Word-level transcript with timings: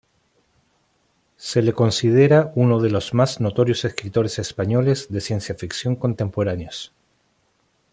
Se 1.37 1.61
le 1.61 1.73
considera 1.73 2.51
uno 2.55 2.79
de 2.79 2.89
los 2.89 3.13
más 3.13 3.39
notorios 3.39 3.85
escritores 3.85 4.39
españoles 4.39 5.11
de 5.11 5.21
ciencia 5.21 5.53
ficción 5.53 5.95
contemporáneos. 5.95 6.91